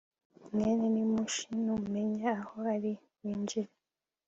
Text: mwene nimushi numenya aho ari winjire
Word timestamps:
mwene 0.53 0.85
nimushi 0.95 1.45
numenya 1.63 2.31
aho 2.41 2.57
ari 2.73 2.91
winjire 3.19 3.71